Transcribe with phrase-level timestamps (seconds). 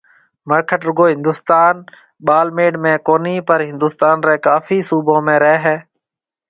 [0.49, 1.75] مڙکٽ رُگو هندوستان
[2.25, 5.77] ٻاݪميڙ ۾ ڪونِي پر هندوستان ري ڪاڦي صُوبَي رهيَ هيَ